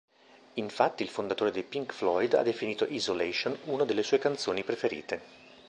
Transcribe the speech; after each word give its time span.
Infatti 0.55 1.03
il 1.03 1.09
fondatore 1.09 1.51
dei 1.51 1.61
Pink 1.61 1.93
Floyd 1.93 2.33
ha 2.33 2.41
definito 2.41 2.87
Isolation 2.87 3.55
una 3.65 3.83
delle 3.85 4.01
sue 4.01 4.17
canzoni 4.17 4.63
preferite. 4.63 5.21